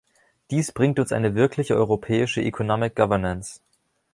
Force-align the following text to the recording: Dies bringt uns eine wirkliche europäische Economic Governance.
Dies 0.49 0.71
bringt 0.71 0.97
uns 0.97 1.11
eine 1.11 1.35
wirkliche 1.35 1.75
europäische 1.75 2.41
Economic 2.41 2.95
Governance. 2.95 3.59